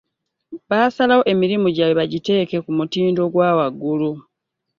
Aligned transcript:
Basalwo 0.69 1.23
emirimu 1.31 1.67
gyabwe 1.75 1.95
bajiteeke 1.99 2.57
ku 2.65 2.71
mutindo 2.77 3.19
ogwa 3.27 3.49
waggulu. 3.57 4.11